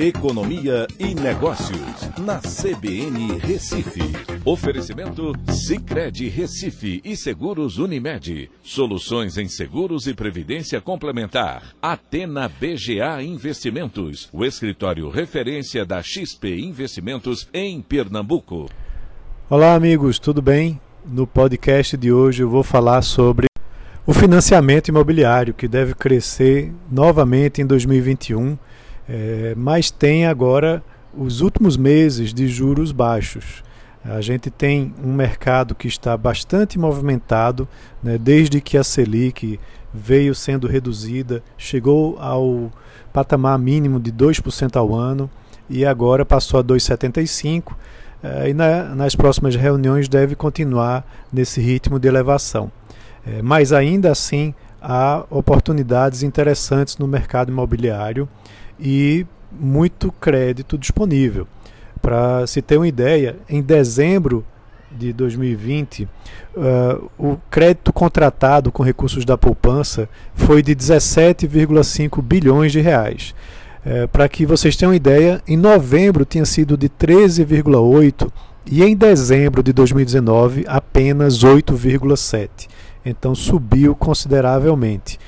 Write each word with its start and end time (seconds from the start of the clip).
Economia 0.00 0.86
e 0.96 1.12
Negócios, 1.12 2.08
na 2.18 2.38
CBN 2.38 3.36
Recife. 3.40 4.00
Oferecimento 4.44 5.32
Cicred 5.50 6.28
Recife 6.28 7.00
e 7.04 7.16
Seguros 7.16 7.78
Unimed. 7.78 8.48
Soluções 8.62 9.36
em 9.36 9.48
seguros 9.48 10.06
e 10.06 10.14
previdência 10.14 10.80
complementar. 10.80 11.74
Atena 11.82 12.48
BGA 12.48 13.20
Investimentos, 13.24 14.28
o 14.32 14.44
escritório 14.44 15.10
referência 15.10 15.84
da 15.84 16.00
XP 16.00 16.60
Investimentos 16.60 17.48
em 17.52 17.82
Pernambuco. 17.82 18.70
Olá, 19.50 19.74
amigos, 19.74 20.20
tudo 20.20 20.40
bem? 20.40 20.80
No 21.04 21.26
podcast 21.26 21.96
de 21.96 22.12
hoje 22.12 22.44
eu 22.44 22.48
vou 22.48 22.62
falar 22.62 23.02
sobre 23.02 23.48
o 24.06 24.14
financiamento 24.14 24.86
imobiliário, 24.86 25.52
que 25.52 25.66
deve 25.66 25.92
crescer 25.92 26.72
novamente 26.88 27.60
em 27.60 27.66
2021 27.66 28.56
é, 29.08 29.54
mas 29.56 29.90
tem 29.90 30.26
agora 30.26 30.82
os 31.16 31.40
últimos 31.40 31.76
meses 31.76 32.34
de 32.34 32.46
juros 32.46 32.92
baixos. 32.92 33.62
A 34.04 34.20
gente 34.20 34.50
tem 34.50 34.94
um 35.02 35.12
mercado 35.12 35.74
que 35.74 35.88
está 35.88 36.16
bastante 36.16 36.78
movimentado, 36.78 37.66
né, 38.02 38.16
desde 38.16 38.60
que 38.60 38.76
a 38.76 38.84
Selic 38.84 39.58
veio 39.92 40.34
sendo 40.34 40.66
reduzida, 40.66 41.42
chegou 41.56 42.18
ao 42.20 42.70
patamar 43.12 43.58
mínimo 43.58 43.98
de 43.98 44.12
2% 44.12 44.76
ao 44.76 44.94
ano 44.94 45.28
e 45.68 45.84
agora 45.84 46.24
passou 46.24 46.60
a 46.60 46.64
2,75%. 46.64 47.74
É, 48.20 48.50
e 48.50 48.54
na, 48.54 48.94
nas 48.94 49.14
próximas 49.14 49.54
reuniões 49.54 50.08
deve 50.08 50.34
continuar 50.34 51.06
nesse 51.32 51.60
ritmo 51.60 52.00
de 52.00 52.08
elevação. 52.08 52.70
É, 53.26 53.42
mas 53.42 53.72
ainda 53.72 54.10
assim 54.10 54.54
há 54.80 55.24
oportunidades 55.30 56.22
interessantes 56.22 56.96
no 56.98 57.06
mercado 57.06 57.50
imobiliário 57.50 58.28
e 58.78 59.26
muito 59.50 60.12
crédito 60.12 60.76
disponível. 60.78 61.46
Para 62.00 62.46
se 62.46 62.62
ter 62.62 62.76
uma 62.76 62.86
ideia, 62.86 63.36
em 63.48 63.60
dezembro 63.60 64.44
de 64.90 65.12
2020, 65.12 66.04
uh, 66.04 66.08
eh, 66.56 66.98
o 67.18 67.36
crédito 67.50 67.92
contratado 67.92 68.72
com 68.72 68.82
recursos 68.82 69.24
da 69.24 69.36
poupança 69.36 70.08
foi 70.34 70.62
de 70.62 70.74
17,5 70.74 72.22
bilhões 72.22 72.72
de 72.72 72.80
reais. 72.80 73.34
Uh, 73.84 74.08
Para 74.08 74.28
que 74.28 74.46
vocês 74.46 74.76
tenham 74.76 74.90
uma 74.90 74.96
ideia, 74.96 75.42
em 75.46 75.56
novembro 75.56 76.24
tinha 76.24 76.44
sido 76.44 76.76
de 76.76 76.88
13,8 76.88 78.30
e 78.70 78.82
em 78.82 78.96
dezembro 78.96 79.62
de 79.62 79.72
2019 79.72 80.64
apenas 80.66 81.42
8,7. 81.42 82.68
Então 83.04 83.34
subiu 83.34 83.94
consideravelmente. 83.94 85.18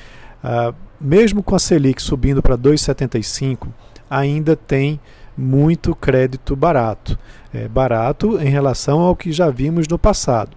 Uh, 0.43 0.75
mesmo 1.01 1.43
com 1.43 1.55
a 1.55 1.59
Selic 1.59 2.03
subindo 2.03 2.43
para 2.43 2.59
2,75, 2.59 3.69
ainda 4.09 4.55
tem 4.55 5.01
muito 5.37 5.95
crédito 5.95 6.55
barato. 6.55 7.19
É, 7.53 7.67
barato 7.67 8.41
em 8.41 8.49
relação 8.49 9.01
ao 9.01 9.17
que 9.17 9.33
já 9.33 9.51
vimos 9.51 9.89
no 9.89 9.99
passado. 9.99 10.57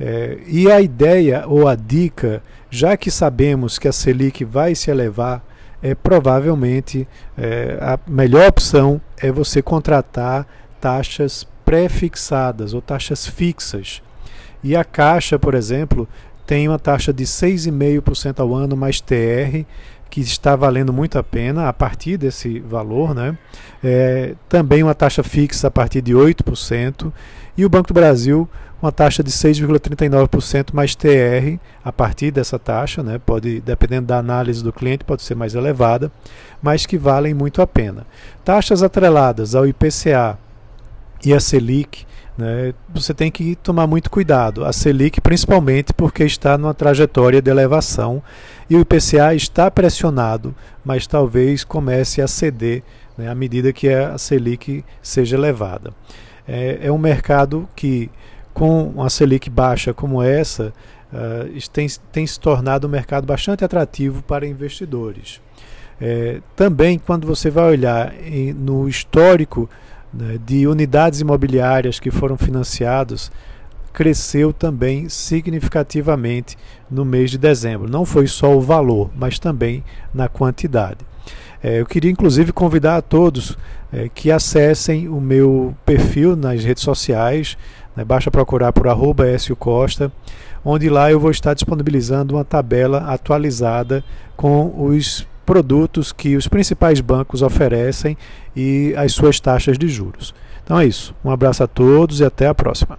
É, 0.00 0.38
e 0.48 0.70
a 0.70 0.80
ideia 0.80 1.44
ou 1.46 1.68
a 1.68 1.76
dica, 1.76 2.42
já 2.70 2.96
que 2.96 3.10
sabemos 3.10 3.78
que 3.78 3.86
a 3.86 3.92
Selic 3.92 4.44
vai 4.44 4.74
se 4.74 4.90
elevar, 4.90 5.44
é 5.82 5.94
provavelmente 5.94 7.06
é, 7.36 7.78
a 7.80 7.98
melhor 8.10 8.48
opção 8.48 9.00
é 9.18 9.30
você 9.30 9.60
contratar 9.60 10.46
taxas 10.80 11.46
pré-fixadas 11.64 12.74
ou 12.74 12.80
taxas 12.80 13.26
fixas. 13.26 14.02
E 14.62 14.74
a 14.74 14.82
Caixa, 14.82 15.38
por 15.38 15.54
exemplo, 15.54 16.08
tem 16.46 16.68
uma 16.68 16.78
taxa 16.78 17.12
de 17.12 17.24
6,5% 17.24 18.40
ao 18.40 18.54
ano 18.54 18.76
mais 18.76 19.00
TR, 19.00 19.64
que 20.10 20.20
está 20.20 20.54
valendo 20.54 20.92
muito 20.92 21.18
a 21.18 21.22
pena 21.22 21.68
a 21.68 21.72
partir 21.72 22.16
desse 22.16 22.60
valor, 22.60 23.14
né? 23.14 23.36
É, 23.82 24.34
também 24.48 24.82
uma 24.82 24.94
taxa 24.94 25.22
fixa 25.22 25.68
a 25.68 25.70
partir 25.70 26.00
de 26.00 26.12
8%, 26.12 27.12
e 27.56 27.64
o 27.64 27.68
Banco 27.68 27.88
do 27.88 27.94
Brasil 27.94 28.48
uma 28.84 28.92
taxa 28.92 29.22
de 29.22 29.30
6,39% 29.30 30.74
mais 30.74 30.94
TR 30.94 31.58
a 31.82 31.90
partir 31.90 32.30
dessa 32.30 32.58
taxa, 32.58 33.02
né? 33.02 33.18
pode, 33.18 33.60
dependendo 33.60 34.08
da 34.08 34.18
análise 34.18 34.62
do 34.62 34.74
cliente, 34.74 35.04
pode 35.04 35.22
ser 35.22 35.34
mais 35.34 35.54
elevada, 35.54 36.12
mas 36.62 36.84
que 36.84 36.98
valem 36.98 37.32
muito 37.32 37.62
a 37.62 37.66
pena. 37.66 38.06
Taxas 38.44 38.82
atreladas 38.82 39.54
ao 39.54 39.66
IPCA 39.66 40.38
e 41.24 41.32
a 41.32 41.40
Selic 41.40 42.04
né, 42.36 42.74
você 42.92 43.14
tem 43.14 43.30
que 43.30 43.54
tomar 43.56 43.86
muito 43.86 44.10
cuidado. 44.10 44.64
A 44.64 44.72
Selic, 44.72 45.20
principalmente 45.20 45.92
porque 45.92 46.24
está 46.24 46.58
numa 46.58 46.74
trajetória 46.74 47.40
de 47.40 47.50
elevação 47.50 48.22
e 48.68 48.76
o 48.76 48.80
IPCA 48.80 49.34
está 49.34 49.70
pressionado, 49.70 50.54
mas 50.84 51.06
talvez 51.06 51.64
comece 51.64 52.20
a 52.20 52.28
ceder 52.28 52.82
né, 53.16 53.28
à 53.28 53.34
medida 53.34 53.72
que 53.72 53.88
a 53.88 54.18
Selic 54.18 54.84
seja 55.02 55.36
elevada. 55.36 55.92
É, 56.46 56.80
é 56.82 56.92
um 56.92 56.98
mercado 56.98 57.68
que, 57.74 58.10
com 58.52 58.88
uma 58.88 59.08
Selic 59.08 59.48
baixa 59.48 59.94
como 59.94 60.22
essa, 60.22 60.72
uh, 61.12 61.70
tem, 61.72 61.86
tem 62.12 62.26
se 62.26 62.38
tornado 62.38 62.86
um 62.86 62.90
mercado 62.90 63.26
bastante 63.26 63.64
atrativo 63.64 64.22
para 64.22 64.46
investidores. 64.46 65.40
É, 66.00 66.40
também, 66.56 66.98
quando 66.98 67.26
você 67.26 67.48
vai 67.48 67.70
olhar 67.70 68.14
em, 68.26 68.52
no 68.52 68.88
histórico 68.88 69.70
né, 70.14 70.38
de 70.44 70.66
unidades 70.66 71.20
imobiliárias 71.20 71.98
que 71.98 72.10
foram 72.10 72.36
financiadas 72.36 73.30
cresceu 73.92 74.52
também 74.52 75.08
significativamente 75.08 76.58
no 76.90 77.04
mês 77.04 77.30
de 77.30 77.38
dezembro. 77.38 77.88
Não 77.88 78.04
foi 78.04 78.26
só 78.26 78.54
o 78.54 78.60
valor, 78.60 79.10
mas 79.16 79.38
também 79.38 79.84
na 80.12 80.28
quantidade. 80.28 80.98
É, 81.62 81.80
eu 81.80 81.86
queria 81.86 82.10
inclusive 82.10 82.52
convidar 82.52 82.96
a 82.96 83.02
todos 83.02 83.56
é, 83.92 84.10
que 84.12 84.30
acessem 84.30 85.08
o 85.08 85.20
meu 85.20 85.74
perfil 85.86 86.36
nas 86.36 86.62
redes 86.62 86.82
sociais, 86.82 87.56
né, 87.96 88.04
basta 88.04 88.30
procurar 88.30 88.72
por 88.72 88.88
arroba 88.88 89.24
Costa, 89.58 90.12
onde 90.64 90.90
lá 90.90 91.10
eu 91.10 91.20
vou 91.20 91.30
estar 91.30 91.54
disponibilizando 91.54 92.34
uma 92.34 92.44
tabela 92.44 92.98
atualizada 93.06 94.04
com 94.36 94.84
os 94.84 95.26
produtos 95.44 96.12
que 96.12 96.36
os 96.36 96.48
principais 96.48 97.00
bancos 97.00 97.42
oferecem 97.42 98.16
e 98.56 98.94
as 98.96 99.12
suas 99.12 99.38
taxas 99.38 99.78
de 99.78 99.88
juros. 99.88 100.34
Então 100.64 100.78
é 100.78 100.86
isso. 100.86 101.14
Um 101.24 101.30
abraço 101.30 101.62
a 101.62 101.66
todos 101.66 102.20
e 102.20 102.24
até 102.24 102.46
a 102.46 102.54
próxima. 102.54 102.98